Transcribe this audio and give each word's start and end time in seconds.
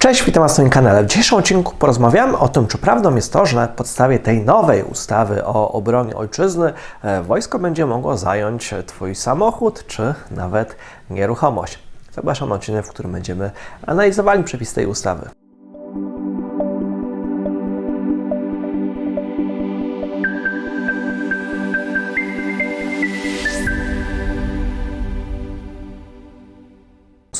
Cześć, 0.00 0.24
witam 0.24 0.42
Was 0.42 0.58
na 0.58 0.62
moim 0.62 0.72
kanale. 0.72 1.02
W 1.02 1.06
dzisiejszym 1.06 1.38
odcinku 1.38 1.74
porozmawiamy 1.78 2.38
o 2.38 2.48
tym, 2.48 2.66
czy 2.66 2.78
prawdą 2.78 3.14
jest 3.16 3.32
to, 3.32 3.46
że 3.46 3.56
na 3.56 3.68
podstawie 3.68 4.18
tej 4.18 4.40
nowej 4.40 4.82
ustawy 4.82 5.44
o 5.44 5.72
obronie 5.72 6.16
ojczyzny 6.16 6.72
e, 7.02 7.22
wojsko 7.22 7.58
będzie 7.58 7.86
mogło 7.86 8.16
zająć 8.16 8.74
Twój 8.86 9.14
samochód, 9.14 9.84
czy 9.86 10.14
nawet 10.30 10.76
nieruchomość. 11.10 11.78
Zapraszam 12.12 12.48
na 12.48 12.54
odcinek, 12.54 12.86
w 12.86 12.90
którym 12.90 13.12
będziemy 13.12 13.50
analizowali 13.86 14.44
przepis 14.44 14.74
tej 14.74 14.86
ustawy. 14.86 15.39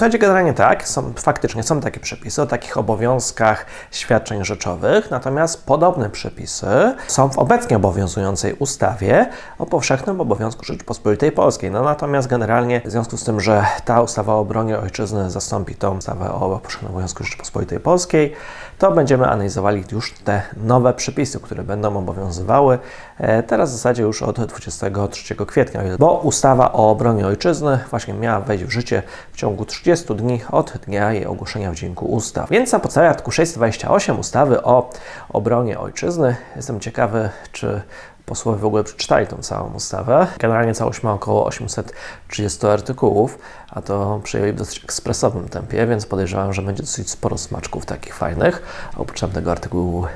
Słuchajcie, 0.00 0.18
generalnie 0.18 0.52
tak, 0.52 0.88
są, 0.88 1.12
faktycznie 1.12 1.62
są 1.62 1.80
takie 1.80 2.00
przepisy 2.00 2.42
o 2.42 2.46
takich 2.46 2.77
obowiązkach 2.77 3.66
świadczeń 3.90 4.45
rzeczowych, 4.45 5.10
natomiast 5.10 5.66
podobne 5.66 6.10
przepisy 6.10 6.66
są 7.06 7.30
w 7.30 7.38
obecnie 7.38 7.76
obowiązującej 7.76 8.54
ustawie 8.54 9.26
o 9.59 9.66
powszechnym 9.66 10.20
obowiązku 10.20 10.64
Rzeczypospolitej 10.64 11.32
Polskiej. 11.32 11.70
No 11.70 11.82
natomiast 11.82 12.28
generalnie 12.28 12.80
w 12.84 12.90
związku 12.90 13.16
z 13.16 13.24
tym, 13.24 13.40
że 13.40 13.64
ta 13.84 14.02
ustawa 14.02 14.34
o 14.34 14.38
obronie 14.38 14.78
ojczyzny 14.78 15.30
zastąpi 15.30 15.74
tą 15.74 15.96
ustawę 15.96 16.32
o 16.32 16.59
powszechnym 16.59 16.90
obowiązku 16.90 17.24
Rzeczypospolitej 17.24 17.80
Polskiej, 17.80 18.32
to 18.78 18.92
będziemy 18.92 19.26
analizowali 19.26 19.84
już 19.92 20.12
te 20.12 20.42
nowe 20.56 20.95
przepisy, 20.95 21.40
które 21.40 21.62
będą 21.62 21.96
obowiązywały 21.96 22.78
e, 23.18 23.42
teraz 23.42 23.70
w 23.70 23.73
zasadzie 23.73 24.02
już 24.02 24.23
od 24.23 24.40
23 24.40 25.37
kwietnia, 25.46 25.80
bo 25.98 26.14
ustawa 26.14 26.73
o 26.73 26.90
obronie 26.90 27.26
ojczyzny 27.26 27.78
właśnie 27.90 28.14
miała 28.14 28.40
wejść 28.40 28.64
w 28.64 28.70
życie 28.70 29.02
w 29.32 29.37
ciągu 29.37 29.65
30 29.65 29.90
dni 29.96 30.41
od 30.51 30.73
dnia 30.87 31.13
jej 31.13 31.27
ogłoszenia 31.27 31.73
w 31.73 31.74
Dzienniku 31.74 32.07
Ustaw. 32.07 32.51
Więc 32.51 32.73
na 32.73 32.80
podstawie 32.80 33.09
artykułu 33.09 33.33
628 33.33 34.19
ustawy 34.19 34.63
o 34.63 34.91
obronie 35.29 35.79
ojczyzny 35.79 36.37
jestem 36.57 36.80
ciekawy, 36.80 37.30
czy 37.52 37.83
posłowie 38.27 38.59
w 38.59 38.65
ogóle 38.65 38.85
przeczytali 38.85 39.27
tą 39.27 39.37
całą 39.37 39.74
ustawę. 39.74 40.27
Generalnie 40.38 40.74
całość 40.74 41.02
ma 41.02 41.13
około 41.13 41.46
830 41.46 42.66
artykułów, 42.66 43.38
a 43.71 43.83
to 43.83 44.21
przyjęli 44.24 44.52
w 44.52 44.57
dosyć 44.57 44.85
ekspresowym 44.85 45.49
tempie, 45.49 45.87
więc 45.87 46.07
podejrzewam, 46.07 46.52
że 46.52 46.63
będzie 46.63 46.83
dosyć 46.83 47.11
sporo 47.11 47.38
smaczków 47.38 47.87
takich 47.87 48.15
fajnych. 48.15 48.63
Oprócz 48.96 49.21
tego 49.35 49.52
artykułu 49.52 50.07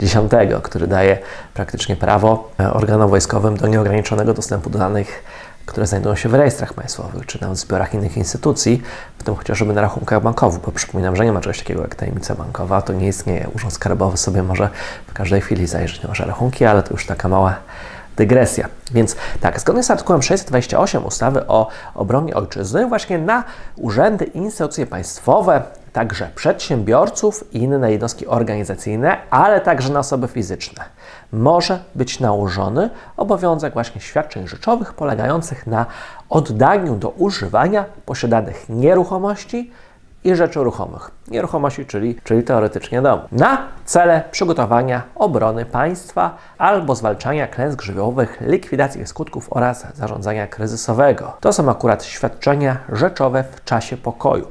10, 0.00 0.32
który 0.62 0.86
daje 0.86 1.18
praktycznie 1.54 1.96
prawo 1.96 2.50
organom 2.72 3.10
wojskowym 3.10 3.56
do 3.56 3.68
nieograniczonego 3.68 4.34
dostępu 4.34 4.70
do 4.70 4.78
danych 4.78 5.24
które 5.66 5.86
znajdują 5.86 6.16
się 6.16 6.28
w 6.28 6.34
rejestrach 6.34 6.74
państwowych, 6.74 7.26
czy 7.26 7.40
nawet 7.40 7.58
w 7.58 7.60
zbiorach 7.60 7.94
innych 7.94 8.16
instytucji, 8.16 8.82
w 9.18 9.22
tym 9.22 9.34
chociażby 9.34 9.72
na 9.72 9.80
rachunkach 9.80 10.22
bankowych, 10.22 10.60
bo 10.60 10.72
przypominam, 10.72 11.16
że 11.16 11.24
nie 11.24 11.32
ma 11.32 11.40
czegoś 11.40 11.58
takiego 11.58 11.82
jak 11.82 11.94
tajemnica 11.94 12.34
bankowa, 12.34 12.82
to 12.82 12.92
nie 12.92 13.08
istnieje. 13.08 13.48
Urząd 13.54 13.72
Skarbowy 13.72 14.16
sobie 14.16 14.42
może 14.42 14.68
w 15.06 15.12
każdej 15.12 15.40
chwili 15.40 15.66
zajrzeć 15.66 16.02
na 16.02 16.08
Wasze 16.08 16.24
rachunki, 16.24 16.64
ale 16.64 16.82
to 16.82 16.90
już 16.90 17.06
taka 17.06 17.28
mała 17.28 17.56
dygresja. 18.16 18.68
Więc 18.92 19.16
tak, 19.40 19.60
zgodnie 19.60 19.82
z 19.82 19.90
artykułem 19.90 20.22
628 20.22 21.04
ustawy 21.04 21.46
o 21.46 21.68
obronie 21.94 22.34
ojczyzny, 22.34 22.86
właśnie 22.86 23.18
na 23.18 23.44
urzędy 23.76 24.24
i 24.24 24.38
instytucje 24.38 24.86
państwowe, 24.86 25.62
także 25.92 26.30
przedsiębiorców 26.34 27.44
i 27.54 27.58
inne 27.58 27.92
jednostki 27.92 28.26
organizacyjne, 28.26 29.16
ale 29.30 29.60
także 29.60 29.92
na 29.92 29.98
osoby 29.98 30.28
fizyczne, 30.28 30.84
może 31.32 31.78
być 31.94 32.20
nałożony 32.20 32.90
obowiązek 33.16 33.72
właśnie 33.72 34.00
świadczeń 34.00 34.48
rzeczowych 34.48 34.92
polegających 34.92 35.66
na 35.66 35.86
oddaniu 36.28 36.96
do 36.96 37.08
używania 37.08 37.84
posiadanych 38.06 38.68
nieruchomości, 38.68 39.70
i 40.24 40.34
rzeczy 40.34 40.60
ruchomych. 40.60 41.10
Nieruchomości, 41.28 41.86
czyli, 41.86 42.16
czyli 42.24 42.42
teoretycznie 42.42 43.02
dom. 43.02 43.20
Na 43.32 43.68
cele 43.84 44.22
przygotowania 44.30 45.02
obrony 45.14 45.64
państwa 45.64 46.36
albo 46.58 46.94
zwalczania 46.94 47.46
klęsk 47.46 47.82
żywiołowych, 47.82 48.38
likwidacji 48.40 49.00
ich 49.00 49.08
skutków 49.08 49.46
oraz 49.50 49.86
zarządzania 49.94 50.46
kryzysowego. 50.46 51.32
To 51.40 51.52
są 51.52 51.70
akurat 51.70 52.04
świadczenia 52.04 52.76
rzeczowe 52.92 53.44
w 53.44 53.64
czasie 53.64 53.96
pokoju. 53.96 54.46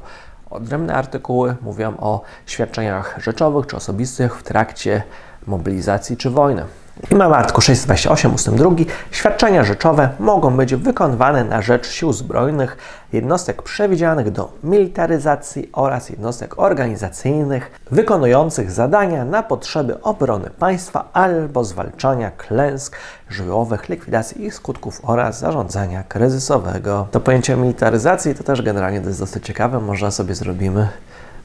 Odrębne 0.50 0.94
artykuły 0.94 1.56
mówią 1.62 1.96
o 1.98 2.20
świadczeniach 2.46 3.18
rzeczowych 3.22 3.66
czy 3.66 3.76
osobistych 3.76 4.36
w 4.36 4.42
trakcie 4.42 5.02
mobilizacji 5.46 6.16
czy 6.16 6.30
wojny. 6.30 6.64
Mamy 7.10 7.34
artykuł 7.34 7.60
628 7.60 8.34
ust. 8.34 8.50
2. 8.50 8.70
Świadczenia 9.10 9.64
rzeczowe 9.64 10.08
mogą 10.20 10.56
być 10.56 10.74
wykonywane 10.74 11.44
na 11.44 11.62
rzecz 11.62 11.86
sił 11.86 12.12
zbrojnych, 12.12 12.76
jednostek 13.12 13.62
przewidzianych 13.62 14.30
do 14.30 14.52
militaryzacji 14.64 15.70
oraz 15.72 16.10
jednostek 16.10 16.58
organizacyjnych 16.58 17.80
wykonujących 17.90 18.70
zadania 18.70 19.24
na 19.24 19.42
potrzeby 19.42 20.02
obrony 20.02 20.50
państwa 20.50 21.08
albo 21.12 21.64
zwalczania 21.64 22.30
klęsk 22.30 22.96
żywiołowych, 23.30 23.88
likwidacji 23.88 24.44
ich 24.44 24.54
skutków 24.54 25.00
oraz 25.02 25.38
zarządzania 25.38 26.02
kryzysowego. 26.02 27.06
To 27.10 27.20
pojęcie 27.20 27.56
militaryzacji 27.56 28.34
to 28.34 28.44
też 28.44 28.62
generalnie 28.62 29.00
to 29.00 29.08
jest 29.08 29.20
dosyć 29.20 29.46
ciekawe, 29.46 29.80
może 29.80 30.12
sobie 30.12 30.34
zrobimy 30.34 30.88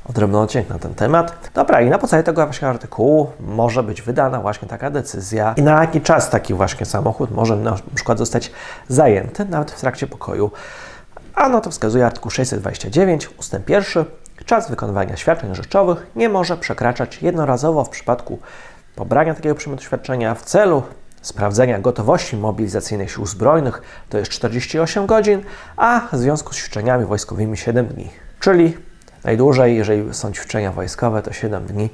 odrębny 0.10 0.40
odcinek 0.40 0.70
na 0.70 0.80
ten 0.80 0.96
temat. 0.96 1.50
Dobra, 1.54 1.82
i 1.82 1.90
na 1.90 1.98
podstawie 1.98 2.24
tego 2.24 2.46
właśnie 2.46 2.68
artykułu 2.68 3.32
może 3.40 3.84
być 3.84 4.02
wydana 4.02 4.42
właśnie 4.42 4.68
taka 4.68 4.90
decyzja 4.90 5.54
i 5.58 5.62
na 5.62 5.82
jaki 5.82 6.02
czas 6.02 6.30
taki 6.30 6.54
właśnie 6.54 6.86
samochód 6.86 7.32
może 7.32 7.56
na 7.56 7.76
przykład 7.96 8.18
zostać 8.18 8.52
zajęty, 8.88 9.46
nawet 9.46 9.72
w 9.72 9.80
trakcie 9.80 10.08
pokoju. 10.08 10.52
A 11.36 11.50
no 11.50 11.62
to 11.62 11.70
wskazuje 11.70 12.06
artykuł 12.06 12.32
629 12.32 13.30
ustęp 13.38 13.70
1. 13.70 14.06
Czas 14.46 14.70
wykonywania 14.70 15.18
świadczeń 15.18 15.56
rzeczowych 15.56 16.08
nie 16.16 16.30
może 16.30 16.58
przekraczać 16.58 17.22
jednorazowo 17.22 17.84
w 17.84 17.90
przypadku 17.90 18.40
pobrania 18.96 19.34
takiego 19.34 19.56
przedmiotu 19.56 19.84
świadczenia 19.84 20.36
w 20.36 20.42
celu 20.42 20.84
sprawdzenia 21.22 21.80
gotowości 21.80 22.38
mobilizacyjnej 22.38 23.10
sił 23.10 23.26
zbrojnych 23.26 23.82
to 24.10 24.18
jest 24.18 24.32
48 24.32 25.06
godzin, 25.06 25.42
a 25.78 26.02
w 26.12 26.18
związku 26.18 26.54
z 26.54 26.58
ćwiczeniami 26.58 27.06
wojskowymi 27.06 27.58
7 27.58 27.88
dni. 27.88 28.10
Czyli 28.40 28.78
Najdłużej, 29.24 29.76
jeżeli 29.76 30.14
są 30.14 30.32
ćwiczenia 30.32 30.72
wojskowe, 30.72 31.22
to 31.22 31.34
7 31.34 31.66
dni, 31.66 31.90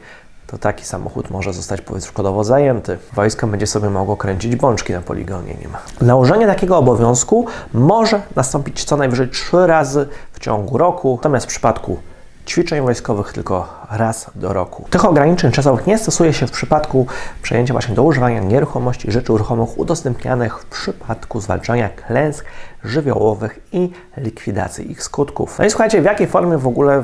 to 0.47 0.57
taki 0.57 0.85
samochód 0.85 1.29
może 1.29 1.53
zostać 1.53 1.81
przykładowo 2.01 2.43
zajęty. 2.43 2.97
Wojsko 3.13 3.47
będzie 3.47 3.67
sobie 3.67 3.89
mogło 3.89 4.17
kręcić 4.17 4.55
bączki 4.55 4.93
na 4.93 5.01
poligonie 5.01 5.53
nim. 5.53 5.71
Nałożenie 6.01 6.47
takiego 6.47 6.77
obowiązku 6.77 7.45
może 7.73 8.21
nastąpić 8.35 8.83
co 8.83 8.97
najwyżej 8.97 9.29
3 9.29 9.67
razy 9.67 10.07
w 10.33 10.39
ciągu 10.39 10.77
roku, 10.77 11.15
natomiast 11.17 11.45
w 11.45 11.49
przypadku 11.49 11.97
ćwiczeń 12.45 12.81
wojskowych 12.81 13.33
tylko 13.33 13.85
raz 13.91 14.31
do 14.35 14.53
roku. 14.53 14.87
Tych 14.89 15.05
ograniczeń 15.05 15.51
czasowych 15.51 15.87
nie 15.87 15.97
stosuje 15.97 16.33
się 16.33 16.47
w 16.47 16.51
przypadku 16.51 17.07
przejęcia 17.41 17.73
właśnie 17.73 17.95
do 17.95 18.03
używania 18.03 18.39
nieruchomości 18.39 19.11
rzeczy 19.11 19.33
ruchomych 19.33 19.77
udostępnianych 19.77 20.59
w 20.59 20.65
przypadku 20.65 21.41
zwalczania 21.41 21.89
klęsk 21.89 22.45
żywiołowych 22.83 23.59
i 23.71 23.91
likwidacji 24.17 24.91
ich 24.91 25.03
skutków. 25.03 25.59
No 25.59 25.65
i 25.65 25.69
słuchajcie, 25.69 26.01
w 26.01 26.05
jakiej 26.05 26.27
formie 26.27 26.57
w 26.57 26.67
ogóle 26.67 27.03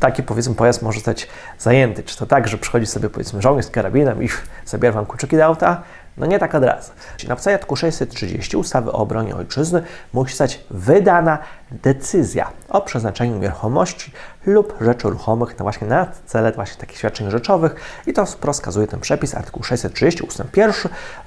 taki 0.00 0.22
powiedzmy 0.22 0.54
pojazd 0.54 0.82
może 0.82 0.98
zostać 0.98 1.28
zajęty? 1.58 2.02
Czy 2.02 2.18
to 2.18 2.26
tak, 2.26 2.48
że 2.48 2.58
przychodzi 2.58 2.86
sobie 2.86 3.10
powiedzmy 3.10 3.42
żołnierz 3.42 3.66
z 3.66 3.70
karabinem 3.70 4.22
i 4.22 4.28
zabiera 4.66 4.94
wam 4.94 5.06
kluczyki 5.06 5.36
do 5.36 5.44
auta? 5.44 5.82
No 6.16 6.26
nie 6.26 6.38
tak 6.38 6.54
od 6.54 6.64
razu. 6.64 6.92
Na 7.28 7.52
artykułu 7.52 7.76
630 7.76 8.56
ustawy 8.56 8.92
o 8.92 8.94
obronie 8.94 9.36
ojczyzny 9.36 9.82
musi 10.12 10.30
zostać 10.30 10.60
wydana 10.70 11.38
decyzja 11.70 12.50
o 12.68 12.80
przeznaczeniu 12.80 13.38
nieruchomości 13.38 14.12
lub 14.46 14.74
rzeczy 14.80 15.10
ruchomych 15.10 15.58
na 15.58 15.62
właśnie 15.62 15.86
na 15.86 16.06
cele 16.26 16.52
właśnie 16.52 16.80
takich 16.80 16.98
świadczeń 16.98 17.30
rzeczowych 17.30 17.74
i 18.06 18.12
to 18.12 18.24
rozkazuje 18.42 18.86
ten 18.86 19.00
przepis 19.00 19.34
artykuł 19.34 19.62
630 19.62 20.22
ust. 20.22 20.42
1 20.56 20.74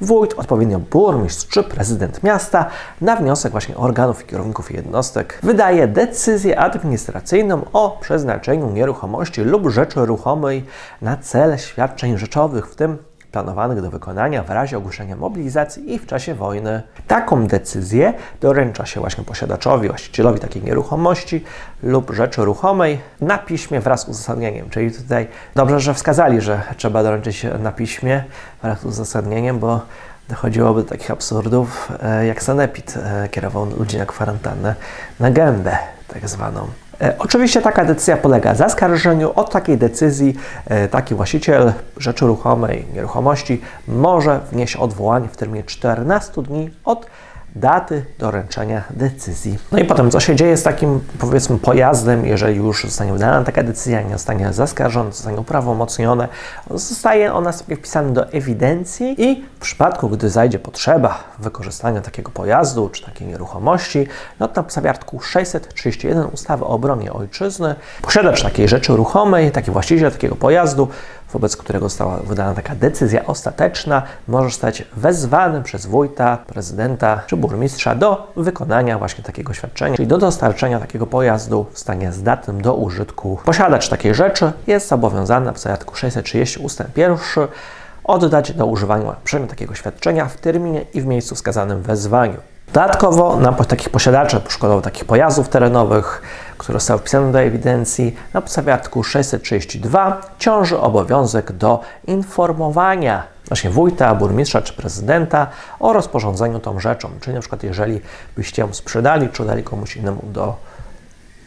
wójt, 0.02 0.34
odpowiednio 0.38 0.80
burmistrz 0.80 1.48
czy 1.48 1.64
prezydent 1.64 2.24
miasta 2.24 2.66
na 3.02 3.16
wniosek 3.16 3.52
właśnie 3.52 3.78
organów 3.78 4.24
i 4.24 4.26
kierowników 4.26 4.72
jednostek 4.72 5.40
wydaje 5.44 5.88
decyzję 5.88 6.60
administracyjną 6.60 7.66
o 7.74 7.98
przeznaczeniu 8.02 8.70
nieruchomości 8.70 9.42
lub 9.42 9.70
rzeczy 9.70 10.06
ruchomej 10.06 10.66
na 11.02 11.18
cele 11.18 11.60
świadczeń 11.60 12.18
rzeczowych, 12.18 12.68
w 12.68 12.76
tym 12.76 13.11
planowanych 13.32 13.82
do 13.82 13.92
wykonania 13.92 14.44
w 14.44 14.50
razie 14.50 14.78
ogłoszenia 14.78 15.16
mobilizacji 15.16 15.94
i 15.94 16.00
w 16.00 16.06
czasie 16.06 16.36
wojny. 16.36 16.82
Taką 17.08 17.48
decyzję 17.48 18.14
doręcza 18.42 18.86
się 18.86 19.00
właśnie 19.00 19.24
posiadaczowi, 19.24 19.88
właścicielowi 19.88 20.40
takiej 20.40 20.64
nieruchomości 20.64 21.44
lub 21.84 22.12
rzeczy 22.12 22.46
ruchomej 22.46 23.00
na 23.22 23.38
piśmie 23.38 23.80
wraz 23.80 24.02
z 24.02 24.10
uzasadnieniem. 24.10 24.70
Czyli 24.70 24.92
tutaj 24.92 25.28
dobrze, 25.56 25.80
że 25.80 25.94
wskazali, 25.94 26.42
że 26.42 26.62
trzeba 26.78 27.04
doręczyć 27.04 27.46
na 27.60 27.72
piśmie 27.72 28.24
wraz 28.62 28.82
z 28.82 28.86
uzasadnieniem, 28.86 29.60
bo 29.60 29.82
dochodziłoby 30.30 30.84
do 30.84 30.90
takich 30.90 31.12
absurdów, 31.12 31.92
e, 32.04 32.26
jak 32.26 32.44
Sanepid 32.44 32.98
e, 32.98 33.30
kierował 33.30 33.66
ludzi 33.66 33.98
na 33.98 34.06
kwarantannę 34.06 34.76
na 35.20 35.32
gębę 35.32 35.78
tak 36.08 36.30
zwaną. 36.30 36.68
E, 37.02 37.16
oczywiście 37.20 37.62
taka 37.62 37.86
decyzja 37.86 38.18
polega 38.18 38.56
zaskarżeniu. 38.56 39.32
Od 39.36 39.52
takiej 39.52 39.78
decyzji 39.78 40.36
e, 40.68 40.88
taki 40.88 41.16
właściciel 41.16 41.74
rzeczy 41.98 42.26
ruchomej, 42.26 42.86
nieruchomości 42.94 43.62
może 43.88 44.40
wnieść 44.52 44.76
odwołanie 44.76 45.28
w 45.28 45.38
terminie 45.38 45.64
14 45.64 46.42
dni 46.42 46.70
od 46.86 47.06
daty 47.56 48.06
doręczenia 48.20 48.84
decyzji. 48.90 49.58
No 49.72 49.80
i 49.80 49.86
potem, 49.86 50.12
co 50.12 50.20
się 50.20 50.36
dzieje 50.36 50.58
z 50.58 50.64
takim, 50.64 51.00
powiedzmy, 51.20 51.58
pojazdem, 51.58 52.26
jeżeli 52.26 52.58
już 52.58 52.84
zostanie 52.84 53.14
wydana 53.14 53.44
taka 53.44 53.64
decyzja, 53.64 54.02
nie 54.02 54.14
zostanie 54.14 54.54
zaskarżona, 54.54 55.12
zostanie 55.12 55.40
uprawomocnione, 55.40 56.28
zostaje 56.70 57.34
ona 57.34 57.52
sobie 57.52 57.76
wpisana 57.76 58.12
do 58.12 58.32
ewidencji 58.32 59.16
i 59.18 59.46
w 59.58 59.60
przypadku, 59.60 60.10
gdy 60.10 60.30
zajdzie 60.30 60.60
potrzeba 60.60 61.24
wykorzystania 61.40 62.02
takiego 62.02 62.32
pojazdu 62.32 62.90
czy 62.90 63.06
takiej 63.06 63.28
nieruchomości, 63.28 64.08
no 64.40 64.48
to 64.48 64.54
na 64.56 64.64
podstawie 64.64 64.90
artykułu 64.90 65.22
631 65.22 66.26
ustawy 66.34 66.66
o 66.66 66.68
obronie 66.68 67.14
ojczyzny, 67.14 67.76
posiadacz 68.02 68.44
takiej 68.44 68.68
rzeczy 68.68 68.96
ruchomej, 68.96 69.52
taki 69.52 69.72
właściciel 69.72 70.12
takiego 70.12 70.36
pojazdu, 70.36 70.88
wobec 71.34 71.58
którego 71.58 71.86
została 71.90 72.18
wydana 72.18 72.54
taka 72.54 72.76
decyzja 72.76 73.26
ostateczna, 73.26 74.04
może 74.28 74.50
zostać 74.50 74.84
wezwany 74.98 75.64
przez 75.64 75.86
wójta, 75.86 76.38
prezydenta 76.48 77.22
czy 77.28 77.38
burmistrza 77.38 77.96
do 77.96 78.34
wykonania 78.36 78.98
właśnie 78.98 79.24
takiego 79.24 79.54
świadczenia, 79.54 79.96
czyli 79.96 80.08
do 80.08 80.18
dostarczenia 80.18 80.80
takiego 80.80 81.08
pojazdu 81.08 81.66
w 81.72 81.80
stanie 81.80 82.12
zdatnym 82.12 82.62
do 82.62 82.74
użytku. 82.76 83.40
Posiadacz 83.46 83.90
takiej 83.90 84.16
rzeczy 84.16 84.52
jest 84.68 84.88
zobowiązany 84.88 85.52
podstawie 85.52 85.74
artykułu 85.74 85.98
630 85.98 86.60
ust. 86.60 86.84
1 86.96 87.18
oddać 88.04 88.52
do 88.52 88.66
używania 88.66 89.16
przedmiot 89.24 89.50
takiego 89.50 89.76
świadczenia 89.76 90.26
w 90.26 90.38
terminie 90.38 90.86
i 90.94 91.02
w 91.02 91.06
miejscu 91.06 91.36
wskazanym 91.36 91.82
w 91.82 91.86
wezwaniu. 91.86 92.38
Dodatkowo 92.74 93.38
na 93.38 93.52
takich 93.52 93.90
posiadaczy, 93.90 94.40
przykładowo 94.40 94.82
takich 94.82 95.06
pojazdów 95.06 95.50
terenowych, 95.50 96.22
które 96.58 96.80
zostały 96.80 97.00
wpisane 97.00 97.32
do 97.32 97.42
ewidencji, 97.42 98.16
na 98.34 98.42
podstawie 98.42 98.74
artykułu 98.74 99.04
632 99.04 100.22
ciąży 100.40 100.80
obowiązek 100.80 101.52
do 101.52 101.80
informowania 102.08 103.24
właśnie 103.48 103.70
wójta, 103.70 104.16
burmistrza 104.16 104.62
czy 104.62 104.74
prezydenta 104.74 105.48
o 105.80 105.94
rozporządzeniu 105.94 106.60
tą 106.60 106.80
rzeczą. 106.80 107.10
Czyli 107.22 107.34
na 107.34 107.40
przykład 107.40 107.64
jeżeli 107.64 108.02
byście 108.36 108.62
ją 108.62 108.74
sprzedali 108.74 109.30
czy 109.30 109.46
dali 109.46 109.64
komuś 109.64 109.96
innemu 109.96 110.22
do 110.24 110.56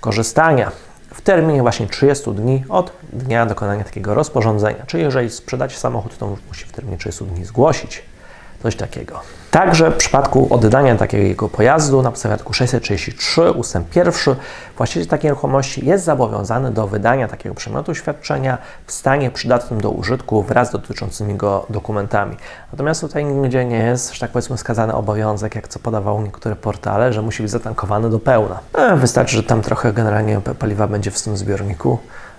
korzystania 0.01 0.73
w 1.15 1.21
terminie 1.21 1.63
właśnie 1.63 1.87
30 1.87 2.31
dni 2.33 2.65
od 2.69 2.93
dnia 3.13 3.47
dokonania 3.47 3.85
takiego 3.85 4.15
rozporządzenia. 4.15 4.87
Czyli 4.87 5.03
jeżeli 5.03 5.31
sprzedacie 5.31 5.77
samochód, 5.77 6.19
to 6.19 6.37
musi 6.49 6.65
w 6.65 6.73
terminie 6.73 6.97
30 6.99 7.25
dni 7.25 7.45
zgłosić 7.45 8.03
coś 8.63 8.77
takiego. 8.77 9.44
Także 9.55 9.91
w 9.91 9.97
przypadku 9.97 10.55
oddania 10.55 10.97
takiego 10.97 11.49
pojazdu 11.49 12.03
na 12.03 12.11
podstawie 12.11 12.33
artykułu 12.33 12.55
633 12.55 13.51
ust. 13.51 13.77
1 13.95 14.15
właściciel 14.77 15.07
takiej 15.07 15.29
nieruchomości 15.29 15.87
jest 15.87 16.05
zobowiązany 16.05 16.71
do 16.71 16.87
wydania 16.87 17.29
takiego 17.29 17.55
przedmiotu 17.55 17.95
świadczenia 17.95 18.59
w 18.87 18.93
stanie 18.93 19.31
przydatnym 19.31 19.81
do 19.81 19.91
użytku 19.91 20.43
wraz 20.43 20.69
z 20.69 20.73
dotyczącymi 20.73 21.35
go 21.35 21.67
dokumentami. 21.71 22.37
Natomiast 22.73 23.01
tutaj 23.01 23.25
nigdzie 23.25 23.65
nie 23.65 23.79
jest, 23.79 24.15
że 24.15 24.21
tak 24.21 24.31
powiedzmy, 24.31 24.57
wskazany 24.57 24.95
obowiązek, 24.95 25.55
jak 25.55 25.69
co 25.69 25.79
podawały 25.79 26.23
niektóre 26.23 26.57
portale, 26.57 27.13
że 27.13 27.23
musi 27.23 27.43
być 27.43 27.53
zatankowany 27.53 28.11
do 28.11 28.19
pełna. 28.19 28.59
E, 28.75 28.97
wystarczy, 28.97 29.37
że 29.37 29.43
tam 29.43 29.63
trochę 29.63 29.93
generalnie 29.93 30.41
paliwa 30.59 30.87
będzie 30.87 31.11
w 31.11 31.23
tym 31.23 31.37
zbiorniku 31.37 31.99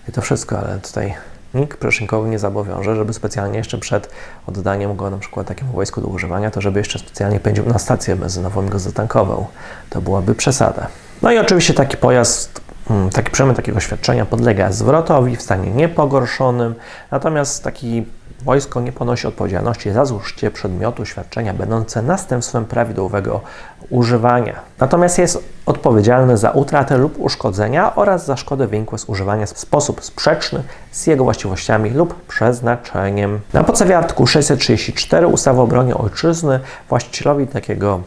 i 0.09 0.12
to 0.12 0.21
wszystko, 0.21 0.59
ale 0.59 0.79
tutaj 0.79 1.15
nikt 1.56 1.78
przełącznikowy 1.78 2.30
nie 2.30 2.40
zobowiąże, 2.40 2.96
żeby 2.96 3.13
specjalnie 3.13 3.57
jeszcze 3.57 3.78
przed 3.78 4.10
oddaniem 4.48 4.96
go 4.96 5.10
na 5.10 5.18
przykład 5.18 5.48
takiemu 5.48 5.74
wojsku 5.74 6.02
do 6.02 6.07
używania, 6.07 6.52
to 6.52 6.62
żeby 6.62 6.80
jeszcze 6.80 7.00
specjalnie 7.00 7.40
pędził 7.40 7.66
na 7.66 7.80
stację 7.80 8.16
benzynową 8.16 8.68
i 8.68 8.69
go 8.69 8.80
zatankował. 8.80 9.48
To 9.90 10.02
byłaby 10.02 10.36
przesada. 10.36 10.88
No 11.22 11.31
i 11.31 11.38
oczywiście 11.38 11.74
taki 11.74 11.98
pojazd, 11.98 12.62
mm, 12.90 13.10
taki 13.10 13.31
przemysł 13.31 13.56
takiego 13.56 13.80
świadczenia 13.80 14.25
podlega 14.25 14.72
zwrotowi 14.72 15.36
w 15.36 15.42
stanie 15.42 15.72
niepogorszonym, 15.72 16.75
natomiast 17.12 17.63
taki 17.63 18.06
Wojsko 18.45 18.81
nie 18.81 18.92
ponosi 18.92 19.27
odpowiedzialności 19.27 19.92
za 19.92 20.06
zużycie 20.06 20.51
przedmiotu 20.51 21.06
świadczenia 21.06 21.53
będące 21.53 22.01
następstwem 22.01 22.65
prawidłowego 22.65 23.42
używania. 23.89 24.59
Natomiast 24.80 25.18
jest 25.18 25.44
odpowiedzialny 25.65 26.38
za 26.38 26.51
utratę 26.51 26.97
lub 26.97 27.19
uszkodzenia 27.19 27.95
oraz 27.95 28.25
za 28.25 28.38
szkodę 28.38 28.68
wynikłe 28.68 28.97
z 28.97 29.09
używania 29.09 29.45
w 29.45 29.59
sposób 29.59 30.03
sprzeczny 30.03 30.63
z 30.92 31.07
jego 31.07 31.24
właściwościami 31.24 31.89
lub 31.89 32.25
przeznaczeniem. 32.27 33.39
Na 33.53 33.63
podstawie 33.63 33.97
artykułu 33.97 34.27
634 34.27 35.27
ustawy 35.27 35.59
o 35.59 35.63
obronie 35.63 35.95
ojczyzny 35.95 36.59
właścicielowi 36.89 37.48
takiego 37.48 38.01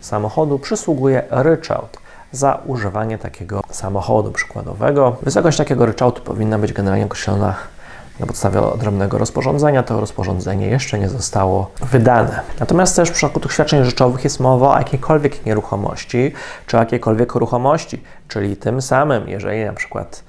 samochodu 0.00 0.58
przysługuje 0.58 1.22
ryczałt 1.30 1.98
za 2.32 2.60
używanie 2.66 3.18
takiego 3.18 3.62
samochodu 3.70 4.32
przykładowego. 4.32 5.16
Wysokość 5.22 5.58
takiego 5.58 5.86
ryczałtu 5.86 6.22
powinna 6.22 6.58
być 6.58 6.72
generalnie 6.72 7.04
określona 7.04 7.54
na 8.20 8.26
podstawie 8.26 8.62
odrębnego 8.62 9.18
rozporządzenia. 9.18 9.82
To 9.82 10.00
rozporządzenie 10.00 10.66
jeszcze 10.66 10.98
nie 10.98 11.08
zostało 11.08 11.70
wydane. 11.90 12.40
Natomiast 12.60 12.96
też 12.96 13.08
w 13.08 13.12
przypadku 13.12 13.40
tych 13.40 13.52
świadczeń 13.52 13.84
rzeczowych 13.84 14.24
jest 14.24 14.40
mowa 14.40 14.74
o 14.74 14.78
jakiejkolwiek 14.78 15.46
nieruchomości, 15.46 16.32
czy 16.66 16.76
jakiejkolwiek 16.76 17.34
ruchomości, 17.34 18.02
czyli 18.28 18.56
tym 18.56 18.82
samym, 18.82 19.28
jeżeli 19.28 19.64
na 19.64 19.72
przykład 19.72 20.22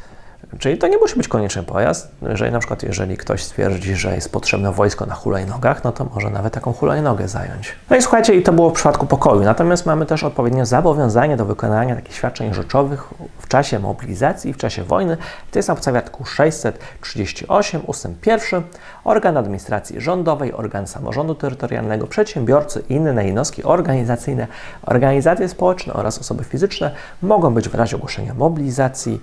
Czyli 0.59 0.77
to 0.77 0.87
nie 0.87 0.97
musi 0.97 1.15
być 1.15 1.27
koniecznie 1.27 1.63
pojazd. 1.63 2.11
Jeżeli 2.21 2.51
na 2.51 2.59
przykład, 2.59 2.83
jeżeli 2.83 3.17
ktoś 3.17 3.43
stwierdzi, 3.43 3.95
że 3.95 4.15
jest 4.15 4.31
potrzebne 4.31 4.71
wojsko 4.71 5.05
na 5.05 5.13
hulajnogach, 5.13 5.83
no 5.83 5.91
to 5.91 6.05
może 6.05 6.29
nawet 6.29 6.53
taką 6.53 6.73
hulajnogę 6.73 7.27
zająć. 7.27 7.75
No 7.89 7.95
i 7.95 8.01
słuchajcie, 8.01 8.33
i 8.33 8.43
to 8.43 8.53
było 8.53 8.69
w 8.69 8.73
przypadku 8.73 9.05
pokoju. 9.05 9.41
Natomiast 9.41 9.85
mamy 9.85 10.05
też 10.05 10.23
odpowiednie 10.23 10.65
zobowiązanie 10.65 11.37
do 11.37 11.45
wykonania 11.45 11.95
takich 11.95 12.15
świadczeń 12.15 12.53
rzeczowych 12.53 13.03
w 13.39 13.47
czasie 13.47 13.79
mobilizacji 13.79 14.51
i 14.51 14.53
w 14.53 14.57
czasie 14.57 14.83
wojny. 14.83 15.17
To 15.51 15.59
jest 15.59 15.69
na 15.69 15.75
podstawie 15.75 15.97
artykułu 15.97 16.25
638 16.25 17.81
ust. 17.87 18.07
1. 18.25 18.63
Organ 19.03 19.37
administracji 19.37 20.01
rządowej, 20.01 20.53
organ 20.53 20.87
samorządu 20.87 21.35
terytorialnego, 21.35 22.07
przedsiębiorcy 22.07 22.83
i 22.89 22.93
inne 22.93 23.25
jednostki 23.25 23.63
organizacyjne, 23.63 24.47
organizacje 24.83 25.49
społeczne 25.49 25.93
oraz 25.93 26.19
osoby 26.19 26.43
fizyczne 26.43 26.91
mogą 27.21 27.53
być 27.53 27.69
w 27.69 27.75
razie 27.75 27.95
ogłoszenia 27.95 28.33
mobilizacji 28.33 29.21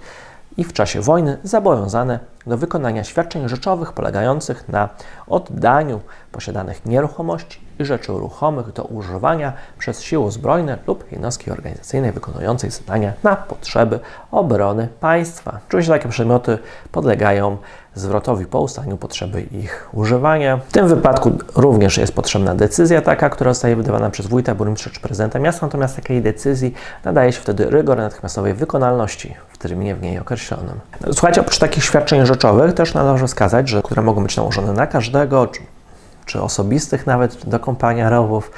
i 0.61 0.65
w 0.65 0.73
czasie 0.73 1.01
wojny 1.01 1.39
zobowiązane 1.45 2.19
do 2.47 2.59
wykonania 2.59 3.05
świadczeń 3.05 3.49
rzeczowych 3.49 3.93
polegających 3.93 4.69
na 4.69 4.89
oddaniu 5.27 6.01
posiadanych 6.33 6.87
nieruchomości 6.87 7.61
i 7.79 7.85
rzeczy 7.85 8.13
ruchomych 8.13 8.73
do 8.73 8.85
używania 8.85 9.53
przez 9.79 10.03
siły 10.03 10.31
zbrojne 10.31 10.79
lub 10.87 11.13
jednostki 11.13 11.51
organizacyjne 11.51 12.13
wykonującej 12.13 12.71
zadania 12.71 13.13
na 13.23 13.37
potrzeby 13.37 14.01
obrony 14.31 14.89
państwa. 15.01 15.61
Oczywiście 15.69 15.93
takie 15.93 16.09
przedmioty 16.09 16.59
podlegają 16.93 17.57
zwrotowi 17.95 18.47
po 18.47 18.61
ustaniu 18.61 18.97
potrzeby 18.97 19.43
ich 19.43 19.89
używania. 19.93 20.57
W 20.57 20.73
tym 20.73 20.89
wypadku 20.89 21.33
również 21.55 21.99
jest 21.99 22.13
potrzebna 22.13 22.55
decyzja 22.55 23.03
taka, 23.03 23.31
która 23.31 23.51
zostaje 23.55 23.77
wydawana 23.77 24.11
przez 24.11 24.27
wójta, 24.27 24.55
burmistrza 24.55 24.91
czy 24.91 25.01
prezydenta 25.01 25.39
miasta, 25.39 25.67
natomiast 25.67 25.97
takiej 25.97 26.23
decyzji 26.23 26.75
nadaje 27.05 27.33
się 27.33 27.41
wtedy 27.41 27.71
rygor 27.71 27.99
natychmiastowej 27.99 28.55
wykonalności 28.55 29.35
w 29.49 29.59
terminie 29.59 29.95
w 29.95 30.03
niej 30.03 30.19
określonym. 30.19 30.81
Słuchajcie, 31.13 31.41
oprócz 31.41 31.59
takich 31.59 31.85
świadczeń 31.85 32.27
rzeczowych 32.27 32.75
też 32.75 32.95
należy 32.95 33.27
wskazać, 33.27 33.69
że 33.69 33.83
które 33.83 34.03
mogą 34.03 34.23
być 34.23 34.37
nałożone 34.37 34.73
na 34.73 34.87
każdego, 34.87 35.47
czy, 35.47 35.61
czy 36.27 36.43
osobistych 36.43 37.07
nawet 37.07 37.49
do 37.49 37.61
kompanierowów, 37.61 38.51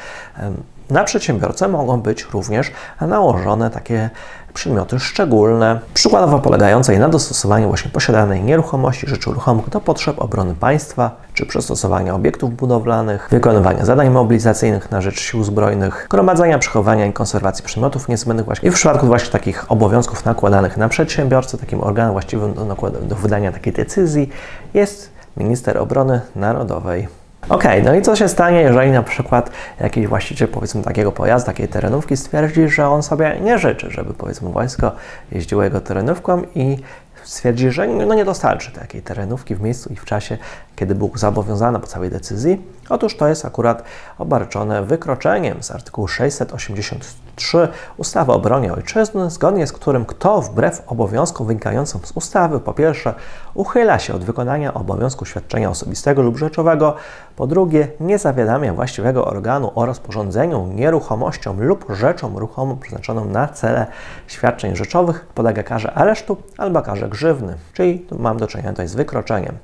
na 0.90 1.04
przedsiębiorcę 1.04 1.68
mogą 1.68 2.00
być 2.00 2.22
również 2.22 2.70
nałożone 3.00 3.70
takie 3.70 4.10
przedmioty 4.54 5.00
szczególne, 5.00 5.80
przykładowo 5.94 6.38
polegające 6.38 6.98
na 6.98 7.08
dostosowaniu 7.08 7.68
właśnie 7.68 7.90
posiadanej 7.90 8.42
nieruchomości, 8.42 9.06
rzeczy 9.06 9.30
ruchomych 9.30 9.68
do 9.68 9.80
potrzeb 9.80 10.22
obrony 10.22 10.54
państwa, 10.54 11.10
czy 11.34 11.46
przystosowania 11.46 12.14
obiektów 12.14 12.56
budowlanych, 12.56 13.28
wykonywania 13.30 13.84
zadań 13.84 14.10
mobilizacyjnych 14.10 14.90
na 14.90 15.00
rzecz 15.00 15.20
sił 15.20 15.44
zbrojnych, 15.44 16.06
gromadzenia, 16.10 16.58
przechowania 16.58 17.06
i 17.06 17.12
konserwacji 17.12 17.64
przedmiotów 17.64 18.08
niezbędnych 18.08 18.46
właśnie. 18.46 18.68
I 18.68 18.72
w 18.72 18.74
przypadku 18.74 19.06
właśnie 19.06 19.30
takich 19.30 19.72
obowiązków 19.72 20.24
nakładanych 20.24 20.76
na 20.76 20.88
przedsiębiorcę, 20.88 21.58
takim 21.58 21.80
organem 21.80 22.12
właściwym 22.12 22.54
do, 22.54 22.64
do 23.02 23.16
wydania 23.16 23.52
takiej 23.52 23.72
decyzji 23.72 24.28
jest 24.74 25.12
minister 25.36 25.78
obrony 25.78 26.20
narodowej. 26.36 27.21
Ok, 27.48 27.64
no 27.84 27.94
i 27.94 28.02
co 28.02 28.16
się 28.16 28.28
stanie, 28.28 28.60
jeżeli 28.60 28.90
na 28.90 29.02
przykład 29.02 29.50
jakiś 29.80 30.06
właściciel 30.06 30.48
powiedzmy 30.48 30.82
takiego 30.82 31.12
pojazdu, 31.12 31.46
takiej 31.46 31.68
terenówki 31.68 32.16
stwierdzi, 32.16 32.68
że 32.68 32.88
on 32.88 33.02
sobie 33.02 33.40
nie 33.40 33.58
życzy, 33.58 33.90
żeby 33.90 34.14
powiedzmy 34.14 34.50
wojsko 34.50 34.92
jeździło 35.32 35.62
jego 35.62 35.80
terenówką 35.80 36.42
i 36.54 36.76
stwierdzi, 37.24 37.70
że 37.70 37.86
no 37.86 38.14
nie 38.14 38.24
dostarczy 38.24 38.72
takiej 38.72 39.02
terenówki 39.02 39.54
w 39.54 39.60
miejscu 39.60 39.92
i 39.92 39.96
w 39.96 40.04
czasie, 40.04 40.38
kiedy 40.76 40.94
był 40.94 41.10
zobowiązany 41.14 41.80
po 41.80 41.86
całej 41.86 42.10
decyzji. 42.10 42.62
Otóż 42.88 43.16
to 43.16 43.28
jest 43.28 43.44
akurat 43.44 43.82
obarczone 44.18 44.82
wykroczeniem 44.82 45.62
z 45.62 45.70
artykułu 45.70 46.08
683 46.08 47.68
ustawy 47.96 48.32
o 48.32 48.34
obronie 48.34 48.72
ojczyzny, 48.72 49.30
zgodnie 49.30 49.66
z 49.66 49.72
którym 49.72 50.04
kto 50.04 50.42
wbrew 50.42 50.82
obowiązkom 50.86 51.46
wynikającym 51.46 52.00
z 52.04 52.12
ustawy 52.12 52.60
po 52.60 52.72
pierwsze 52.72 53.14
uchyla 53.54 53.98
się 53.98 54.14
od 54.14 54.24
wykonania 54.24 54.74
obowiązku 54.74 55.24
świadczenia 55.24 55.70
osobistego 55.70 56.22
lub 56.22 56.36
rzeczowego, 56.36 56.94
po 57.36 57.46
drugie 57.46 57.88
nie 58.00 58.18
zawiadamia 58.18 58.74
właściwego 58.74 59.24
organu 59.24 59.72
o 59.74 59.86
rozporządzeniu 59.86 60.66
nieruchomością 60.66 61.60
lub 61.60 61.86
rzeczą 61.88 62.38
ruchomą 62.38 62.76
przeznaczoną 62.76 63.24
na 63.24 63.48
cele 63.48 63.86
świadczeń 64.26 64.76
rzeczowych, 64.76 65.26
podlega 65.34 65.62
karze 65.62 65.92
aresztu 65.94 66.36
albo 66.58 66.82
karze 66.82 67.08
grzywny, 67.12 67.54
czyli 67.72 68.06
mam 68.18 68.36
do 68.36 68.46
czynienia 68.46 68.70
tutaj 68.70 68.88
z 68.88 68.94
wykroczeniem. 68.94 69.54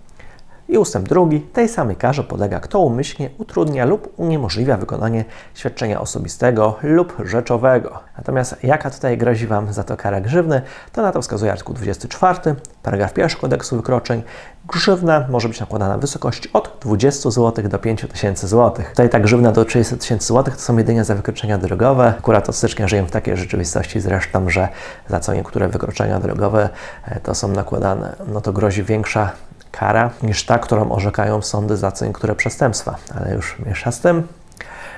I 0.68 0.78
ustęp 0.78 1.08
drugi, 1.08 1.40
tej 1.40 1.68
samej 1.68 1.96
karze 1.96 2.24
podlega, 2.24 2.60
kto 2.60 2.80
umyślnie 2.80 3.30
utrudnia 3.38 3.84
lub 3.84 4.14
uniemożliwia 4.16 4.76
wykonanie 4.76 5.24
świadczenia 5.54 6.00
osobistego 6.00 6.76
lub 6.82 7.16
rzeczowego. 7.24 8.00
Natomiast 8.16 8.64
jaka 8.64 8.90
tutaj 8.90 9.18
grozi 9.18 9.46
Wam 9.46 9.72
za 9.72 9.84
to 9.84 9.96
kara 9.96 10.20
grzywny, 10.20 10.62
to 10.92 11.02
na 11.02 11.12
to 11.12 11.22
wskazuje 11.22 11.52
artykuł 11.52 11.74
24, 11.74 12.54
paragraf 12.82 13.18
1 13.18 13.40
kodeksu 13.40 13.76
wykroczeń. 13.76 14.22
Grzywna 14.68 15.26
może 15.30 15.48
być 15.48 15.60
nakładana 15.60 15.98
w 15.98 16.00
wysokości 16.00 16.52
od 16.52 16.78
20 16.80 17.30
zł 17.30 17.68
do 17.68 17.78
5000 17.78 18.48
zł. 18.48 18.84
Tutaj 18.90 19.08
ta 19.08 19.20
grzywna 19.20 19.52
do 19.52 19.64
30 19.64 19.96
tysięcy 19.96 20.26
zł 20.26 20.54
to 20.54 20.60
są 20.60 20.76
jedynie 20.76 21.04
za 21.04 21.14
wykroczenia 21.14 21.58
drogowe. 21.58 22.14
Akurat 22.18 22.48
od 22.48 22.56
stycznia 22.56 22.88
żyjemy 22.88 23.08
w 23.08 23.10
takiej 23.10 23.36
rzeczywistości 23.36 24.00
zresztą, 24.00 24.50
że 24.50 24.68
za 25.08 25.20
co 25.20 25.34
niektóre 25.34 25.68
wykroczenia 25.68 26.20
drogowe 26.20 26.68
e, 27.04 27.20
to 27.20 27.34
są 27.34 27.48
nakładane, 27.48 28.16
no 28.26 28.40
to 28.40 28.52
grozi 28.52 28.82
większa 28.82 29.32
kara 29.78 30.10
niż 30.22 30.46
ta, 30.46 30.58
którą 30.58 30.92
orzekają 30.92 31.42
sądy 31.42 31.76
za 31.76 31.92
co 31.92 32.06
niektóre 32.06 32.34
przestępstwa, 32.34 32.96
ale 33.14 33.34
już 33.34 33.58
mniejsza 33.58 33.92
z 33.92 34.00
tym. 34.00 34.28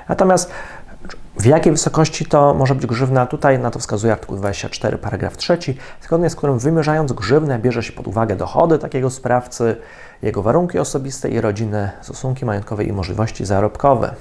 Natomiast 0.09 0.51
w 1.37 1.45
jakiej 1.45 1.73
wysokości 1.73 2.27
to 2.27 2.55
może 2.55 2.75
być 2.75 2.87
grzywna? 2.87 3.27
Tutaj 3.27 3.59
na 3.59 3.71
to 3.71 3.79
wskazuje 3.79 4.13
artykuł 4.13 4.37
24, 4.37 4.99
paragraf 4.99 5.37
3, 5.37 5.59
zgodnie 6.03 6.31
z 6.31 6.37
którym 6.37 6.59
wymierzając 6.59 7.13
grzywnę 7.13 7.59
bierze 7.59 7.83
się 7.83 7.93
pod 7.93 8.07
uwagę 8.07 8.37
dochody 8.37 8.79
takiego 8.79 9.11
sprawcy, 9.11 9.77
jego 10.23 10.43
warunki 10.43 10.79
osobiste 10.79 11.29
i 11.29 11.41
rodzinne, 11.41 11.91
stosunki 12.01 12.45
majątkowe 12.45 12.85
i 12.85 12.93
możliwości 12.93 13.45
zarobkowe. 13.45 14.15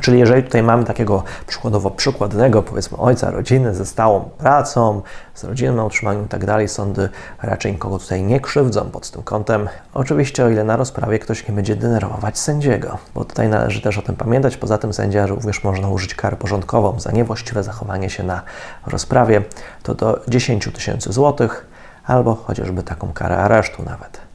Czyli 0.00 0.18
jeżeli 0.18 0.42
tutaj 0.42 0.62
mamy 0.62 0.84
takiego 0.84 1.22
przykładowo 1.46 1.90
przykładnego, 1.90 2.62
powiedzmy 2.62 2.98
ojca 2.98 3.30
rodziny 3.30 3.74
ze 3.74 3.86
stałą 3.86 4.20
pracą, 4.20 5.02
z 5.34 5.44
rodzinnym 5.44 5.84
utrzymaniem 5.84 6.24
i 6.24 6.28
tak 6.28 6.44
dalej, 6.44 6.68
sądy 6.68 7.08
raczej 7.42 7.72
nikogo 7.72 7.98
tutaj 7.98 8.22
nie 8.22 8.40
krzywdzą 8.40 8.90
pod 8.90 9.10
tym 9.10 9.22
kątem. 9.22 9.68
Oczywiście 9.94 10.44
o 10.44 10.48
ile 10.48 10.64
na 10.64 10.76
rozprawie 10.76 11.18
ktoś 11.18 11.48
nie 11.48 11.54
będzie 11.54 11.76
denerwować 11.76 12.38
sędziego, 12.38 12.98
bo 13.14 13.24
tutaj 13.24 13.48
należy 13.48 13.80
też 13.80 13.98
o 13.98 14.02
tym 14.02 14.16
pamiętać. 14.16 14.56
Poza 14.56 14.78
tym 14.78 14.92
sędzia 14.92 15.26
również 15.26 15.64
można 15.64 15.88
użyć 15.88 16.14
karę 16.14 16.36
porządkową 16.36 17.00
za 17.00 17.12
niewłaściwe 17.12 17.62
zachowanie 17.62 18.10
się 18.10 18.22
na 18.22 18.42
rozprawie, 18.86 19.42
to 19.82 19.94
do 19.94 20.20
10 20.28 20.68
tysięcy 20.74 21.12
złotych 21.12 21.66
albo 22.06 22.34
chociażby 22.34 22.82
taką 22.82 23.12
karę 23.12 23.36
aresztu 23.36 23.82
nawet. 23.82 24.31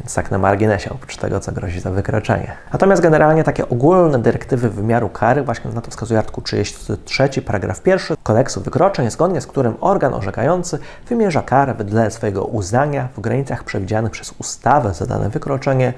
Więc 0.00 0.14
tak 0.14 0.30
na 0.30 0.38
marginesie, 0.38 0.90
oprócz 0.90 1.16
tego, 1.16 1.40
co 1.40 1.52
grozi 1.52 1.80
za 1.80 1.90
wykroczenie. 1.90 2.52
Natomiast 2.72 3.02
generalnie 3.02 3.44
takie 3.44 3.68
ogólne 3.68 4.18
dyrektywy 4.18 4.70
wymiaru 4.70 5.08
kary, 5.08 5.42
właśnie 5.42 5.70
na 5.70 5.80
to 5.80 5.90
wskazuje 5.90 6.18
artykuł 6.18 6.42
33, 6.42 7.42
paragraf 7.42 7.86
1 7.86 8.16
kodeksu 8.22 8.60
wykroczeń, 8.60 9.10
zgodnie 9.10 9.40
z 9.40 9.46
którym 9.46 9.74
organ 9.80 10.14
orzekający 10.14 10.78
wymierza 11.08 11.42
karę 11.42 11.74
wedle 11.74 12.10
swojego 12.10 12.44
uznania 12.44 13.08
w 13.16 13.20
granicach 13.20 13.64
przewidzianych 13.64 14.12
przez 14.12 14.34
ustawę 14.38 14.94
za 14.94 15.06
dane 15.06 15.30
wykroczenie, 15.30 15.92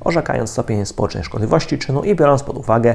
orzekając 0.00 0.50
stopień 0.50 0.86
społecznej 0.86 1.24
szkodliwości 1.24 1.78
czynu 1.78 2.02
i 2.02 2.14
biorąc 2.14 2.42
pod 2.42 2.56
uwagę 2.56 2.94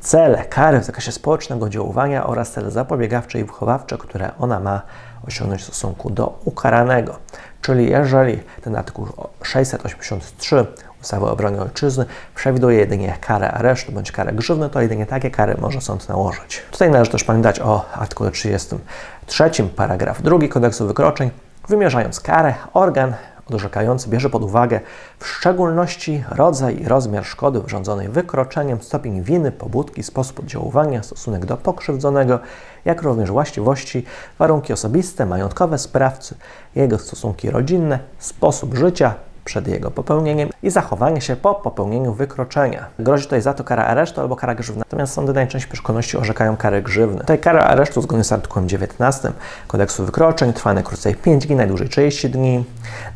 cele 0.00 0.44
kary 0.44 0.80
w 0.80 0.84
zakresie 0.84 1.12
społecznego 1.12 1.66
oddziaływania 1.66 2.26
oraz 2.26 2.52
cele 2.52 2.70
zapobiegawcze 2.70 3.40
i 3.40 3.44
wychowawcze, 3.44 3.98
które 3.98 4.30
ona 4.38 4.60
ma 4.60 4.82
osiągnąć 5.26 5.62
w 5.62 5.64
stosunku 5.64 6.10
do 6.10 6.38
ukaranego. 6.44 7.16
Czyli 7.64 7.90
jeżeli 7.90 8.42
ten 8.62 8.76
artykuł 8.76 9.08
683 9.42 10.66
ustawy 11.02 11.26
o 11.26 11.30
obronie 11.30 11.60
ojczyzny 11.60 12.04
przewiduje 12.34 12.78
jedynie 12.78 13.16
karę 13.20 13.50
aresztu 13.52 13.92
bądź 13.92 14.12
karę 14.12 14.32
grzywny, 14.32 14.70
to 14.70 14.80
jedynie 14.80 15.06
takie 15.06 15.30
kary 15.30 15.56
może 15.60 15.80
sąd 15.80 16.08
nałożyć. 16.08 16.62
Tutaj 16.70 16.90
należy 16.90 17.10
też 17.10 17.24
pamiętać 17.24 17.60
o 17.60 17.84
artykule 17.92 18.30
33, 18.30 19.50
paragraf 19.76 20.22
2 20.22 20.48
kodeksu 20.48 20.86
wykroczeń. 20.86 21.30
Wymierzając 21.68 22.20
karę, 22.20 22.54
organ 22.72 23.14
orzekający 23.52 24.08
bierze 24.08 24.30
pod 24.30 24.42
uwagę 24.42 24.80
w 25.18 25.26
szczególności 25.26 26.24
rodzaj 26.30 26.80
i 26.80 26.88
rozmiar 26.88 27.24
szkody 27.24 27.60
wyrządzonej 27.60 28.08
wykroczeniem, 28.08 28.82
stopień 28.82 29.22
winy, 29.22 29.52
pobudki, 29.52 30.02
sposób 30.02 30.40
oddziaływania, 30.40 31.02
stosunek 31.02 31.46
do 31.46 31.56
pokrzywdzonego, 31.56 32.38
jak 32.84 33.02
również 33.02 33.30
właściwości, 33.30 34.04
warunki 34.38 34.72
osobiste, 34.72 35.26
majątkowe 35.26 35.78
sprawcy, 35.78 36.34
jego 36.74 36.98
stosunki 36.98 37.50
rodzinne, 37.50 37.98
sposób 38.18 38.74
życia, 38.74 39.14
przed 39.44 39.68
jego 39.68 39.90
popełnieniem 39.90 40.48
i 40.62 40.70
zachowanie 40.70 41.20
się 41.20 41.36
po 41.36 41.54
popełnieniu 41.54 42.12
wykroczenia. 42.12 42.86
Grozi 42.98 43.24
tutaj 43.24 43.42
za 43.42 43.54
to 43.54 43.64
kara 43.64 43.84
aresztu 43.84 44.20
albo 44.20 44.36
kara 44.36 44.54
grzywna. 44.54 44.78
Natomiast 44.78 45.12
sądy 45.12 45.32
najczęściej 45.32 45.68
w 45.68 45.72
przeszkolności 45.72 46.16
orzekają 46.16 46.56
karę 46.56 46.82
grzywny. 46.82 47.20
Tutaj 47.20 47.38
kara 47.38 47.60
aresztu 47.60 48.02
zgodnie 48.02 48.24
z 48.24 48.32
artykułem 48.32 48.68
19 48.68 49.32
kodeksu 49.66 50.04
wykroczeń 50.04 50.52
trwa 50.52 50.74
najkrócej 50.74 51.14
5 51.14 51.46
dni, 51.46 51.56
najdłużej 51.56 51.88
30 51.88 52.30
dni. 52.30 52.64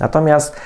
Natomiast 0.01 0.57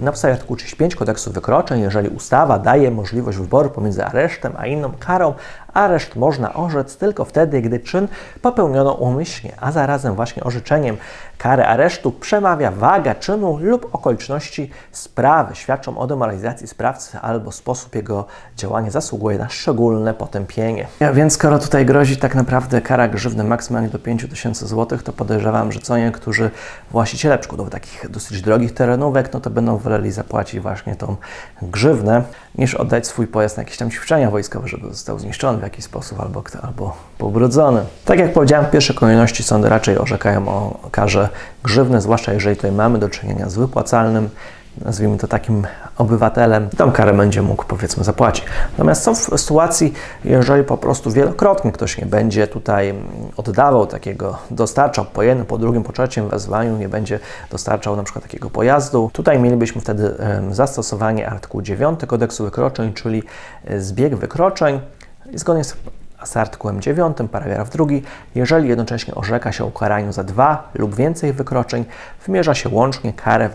na 0.00 0.10
podstawie 0.10 0.34
artykułu 0.34 0.56
35 0.56 0.96
kodeksu 0.96 1.32
wykroczeń, 1.32 1.80
jeżeli 1.80 2.08
ustawa 2.08 2.58
daje 2.58 2.90
możliwość 2.90 3.38
wyboru 3.38 3.70
pomiędzy 3.70 4.04
aresztem 4.04 4.52
a 4.56 4.66
inną 4.66 4.92
karą, 4.98 5.34
areszt 5.74 6.16
można 6.16 6.54
orzec 6.54 6.96
tylko 6.96 7.24
wtedy, 7.24 7.62
gdy 7.62 7.80
czyn 7.80 8.08
popełniono 8.42 8.92
umyślnie, 8.92 9.52
a 9.60 9.72
zarazem 9.72 10.14
właśnie 10.14 10.44
orzeczeniem. 10.44 10.96
Kary 11.38 11.64
aresztu 11.64 12.12
przemawia 12.12 12.70
waga 12.70 13.14
czynu 13.14 13.58
lub 13.60 13.94
okoliczności 13.94 14.70
sprawy, 14.92 15.54
świadczą 15.54 15.98
o 15.98 16.06
demoralizacji 16.06 16.66
sprawcy 16.66 17.18
albo 17.18 17.52
sposób 17.52 17.94
jego 17.94 18.26
działania 18.56 18.90
zasługuje 18.90 19.38
na 19.38 19.48
szczególne 19.48 20.14
potępienie. 20.14 20.86
Ja, 21.00 21.12
więc 21.12 21.32
skoro 21.32 21.58
tutaj 21.58 21.86
grozi 21.86 22.16
tak 22.16 22.34
naprawdę 22.34 22.80
kara 22.80 23.08
grzywny 23.08 23.44
maksymalnie 23.44 23.88
do 23.88 23.98
5000 23.98 24.66
zł, 24.66 24.98
to 24.98 25.12
podejrzewam, 25.12 25.72
że 25.72 25.80
co 25.80 25.98
niektórzy 25.98 26.50
właściciele 26.90 27.38
przykładowo 27.38 27.70
takich 27.70 28.10
dosyć 28.10 28.42
drogich 28.42 28.74
terenówek, 28.74 29.32
no 29.32 29.40
to 29.40 29.50
będą 29.50 29.78
woleli 29.78 30.12
zapłacić 30.12 30.60
właśnie 30.60 30.96
tą 30.96 31.16
grzywnę, 31.62 32.22
niż 32.58 32.74
oddać 32.74 33.06
swój 33.06 33.26
pojazd 33.26 33.56
na 33.56 33.62
jakieś 33.62 33.76
tam 33.76 33.90
ćwiczenia 33.90 34.30
wojskowe, 34.30 34.68
żeby 34.68 34.88
został 34.88 35.18
zniszczony 35.18 35.60
jakiś 35.64 35.84
sposób 35.84 36.20
albo, 36.20 36.42
albo 36.62 36.96
pobrudzony. 37.18 37.84
Tak 38.04 38.18
jak 38.18 38.32
powiedziałem, 38.32 38.66
w 38.66 38.70
pierwszej 38.70 38.96
kolejności 38.96 39.42
sądy 39.42 39.68
raczej 39.68 39.98
orzekają 39.98 40.48
o 40.48 40.78
karze 40.90 41.28
grzywny, 41.62 42.00
zwłaszcza 42.00 42.32
jeżeli 42.32 42.56
tutaj 42.56 42.72
mamy 42.72 42.98
do 42.98 43.08
czynienia 43.08 43.48
z 43.48 43.56
wypłacalnym, 43.56 44.28
nazwijmy 44.84 45.18
to 45.18 45.28
takim 45.28 45.66
obywatelem, 45.96 46.68
tą 46.76 46.92
karę 46.92 47.12
będzie 47.12 47.42
mógł 47.42 47.64
powiedzmy 47.64 48.04
zapłacić. 48.04 48.44
Natomiast 48.70 49.02
są 49.02 49.14
w 49.14 49.18
sytuacji, 49.18 49.92
jeżeli 50.24 50.64
po 50.64 50.78
prostu 50.78 51.10
wielokrotnie 51.10 51.72
ktoś 51.72 51.98
nie 51.98 52.06
będzie 52.06 52.46
tutaj 52.46 52.94
oddawał 53.36 53.86
takiego, 53.86 54.38
dostarczał 54.50 55.04
po 55.04 55.22
jednym, 55.22 55.46
po 55.46 55.58
drugim, 55.58 55.82
po 55.82 55.92
trzecim 55.92 56.28
wezwaniu, 56.28 56.76
nie 56.76 56.88
będzie 56.88 57.20
dostarczał 57.50 57.96
na 57.96 58.02
przykład 58.02 58.22
takiego 58.22 58.50
pojazdu, 58.50 59.10
tutaj 59.12 59.38
mielibyśmy 59.38 59.80
wtedy 59.80 60.14
zastosowanie 60.50 61.30
artykułu 61.30 61.62
9 61.62 62.00
kodeksu 62.06 62.44
wykroczeń, 62.44 62.92
czyli 62.92 63.22
zbieg 63.78 64.16
wykroczeń. 64.16 64.80
Zgodnie 65.36 65.64
z 65.64 65.76
z 66.26 66.36
artykułem 66.36 66.80
9, 66.80 67.16
paragraf 67.32 67.70
2, 67.70 67.86
jeżeli 68.34 68.68
jednocześnie 68.68 69.14
orzeka 69.14 69.52
się 69.52 69.64
ukaraniu 69.64 70.12
za 70.12 70.24
dwa 70.24 70.68
lub 70.74 70.94
więcej 70.94 71.32
wykroczeń, 71.32 71.84
wymierza 72.26 72.54
się 72.54 72.68
łącznie 72.68 73.12
karę 73.12 73.48
w 73.48 73.52